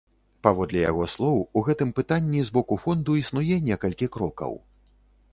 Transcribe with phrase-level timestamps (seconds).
[0.45, 4.57] Паводле яго слоў, у гэтым пытанні з боку фонду існуе некалькі крокаў.